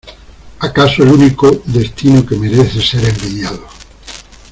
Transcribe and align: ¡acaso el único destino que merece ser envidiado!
¡acaso 0.67 1.03
el 1.03 1.09
único 1.11 1.51
destino 1.63 2.25
que 2.25 2.35
merece 2.35 2.81
ser 2.81 3.07
envidiado! 3.07 3.67